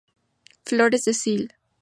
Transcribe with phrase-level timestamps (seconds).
[0.65, 1.53] Flores del Sil.